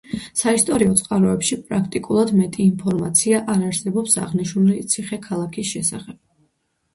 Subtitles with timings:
[0.39, 6.19] საისტორიო წყაროებში პრაქტიკულად მეტი ინფორმაცია არ არსებობს აღნიშნული ციხე ქალაქის შესახებ.